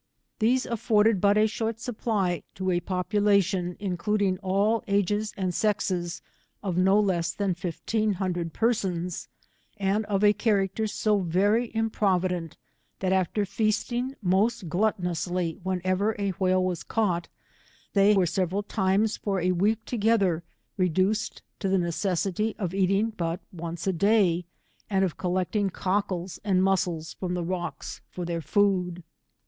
[0.39, 6.23] These afforded but a short supply to a population, includ injj all ages and sexes,
[6.63, 9.27] of no less than fifteen hun dred persons,
[9.77, 12.57] and of a character so very improvi dent,
[12.97, 17.27] that after feasting most gluttonously whenever a whale was caught,
[17.93, 20.41] they were several times for a week together,
[20.77, 24.45] reduced to the necessity of eating but once a day,
[24.89, 29.03] and of collecting cockles and mus cles from the rocks for their food.